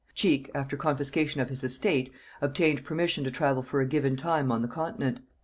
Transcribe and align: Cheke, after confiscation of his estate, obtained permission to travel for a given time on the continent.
Cheke, 0.15 0.49
after 0.55 0.75
confiscation 0.75 1.41
of 1.41 1.49
his 1.49 1.63
estate, 1.63 2.11
obtained 2.41 2.83
permission 2.83 3.23
to 3.23 3.29
travel 3.29 3.61
for 3.61 3.81
a 3.81 3.85
given 3.87 4.15
time 4.15 4.51
on 4.51 4.61
the 4.61 4.67
continent. 4.67 5.21